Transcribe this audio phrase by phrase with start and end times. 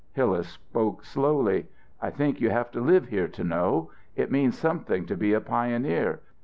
[0.13, 1.67] Hillas spoke slowly.
[2.01, 3.91] "I think you have to live here to know.
[4.15, 6.21] It means something to be a pioneer.